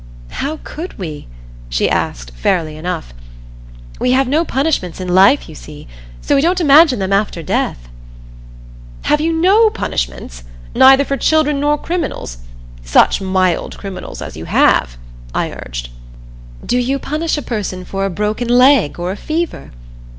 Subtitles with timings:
[0.31, 1.27] "How could we?"
[1.69, 3.13] she asked, fairly enough.
[3.99, 5.87] "We have no punishments in life, you see,
[6.21, 7.87] so we don't imagine them after death."
[9.03, 10.43] "Have you no punishments?
[10.73, 12.39] Neither for children nor criminals
[12.83, 14.97] such mild criminals as you have?"
[15.35, 15.89] I urged.
[16.65, 19.69] "Do you punish a person for a broken leg or a fever?